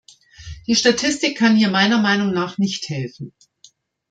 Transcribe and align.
Die 0.65 0.73
Statistik 0.73 1.37
kann 1.37 1.55
hier 1.55 1.69
meiner 1.69 1.99
Meinung 1.99 2.31
nach 2.33 2.57
nicht 2.57 2.89
helfen. 2.89 3.35